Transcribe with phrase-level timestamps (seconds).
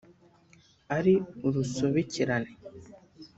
[0.97, 1.13] ari
[1.47, 2.51] urusobekerane